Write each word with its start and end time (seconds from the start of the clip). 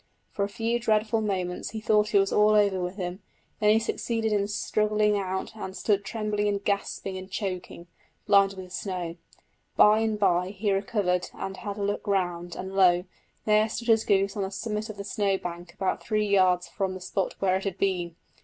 For 0.31 0.43
a 0.43 0.49
few 0.49 0.79
dreadful 0.79 1.21
moments 1.21 1.69
he 1.69 1.79
thought 1.79 2.15
it 2.15 2.19
was 2.19 2.33
all 2.33 2.55
over 2.55 2.81
with 2.81 2.95
him; 2.95 3.21
then 3.59 3.69
he 3.69 3.77
succeeded 3.77 4.33
in 4.33 4.47
struggling 4.47 5.15
out 5.15 5.55
and 5.55 5.77
stood 5.77 6.03
trembling 6.03 6.47
and 6.47 6.65
gasping 6.65 7.19
and 7.19 7.29
choking, 7.29 7.85
blinded 8.25 8.57
with 8.57 8.73
snow. 8.73 9.17
By 9.77 9.99
and 9.99 10.17
bye 10.17 10.55
he 10.57 10.71
recovered 10.71 11.29
and 11.35 11.55
had 11.57 11.77
a 11.77 11.83
look 11.83 12.07
round, 12.07 12.55
and 12.55 12.73
lo! 12.75 13.03
there 13.45 13.69
stood 13.69 13.89
his 13.89 14.03
goose 14.03 14.35
on 14.35 14.41
the 14.41 14.49
summit 14.49 14.89
of 14.89 14.97
the 14.97 15.03
snow 15.03 15.37
bank 15.37 15.71
about 15.75 16.01
three 16.01 16.25
yards 16.27 16.67
from 16.67 16.95
the 16.95 16.99
spot 16.99 17.35
where 17.37 17.57
it 17.57 17.63
had 17.63 17.77
been! 17.77 18.15